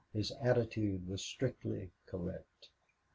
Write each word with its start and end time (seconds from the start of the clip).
His 0.13 0.31
attitude 0.41 1.07
was 1.07 1.21
strictly 1.23 1.91
correct. 2.07 2.69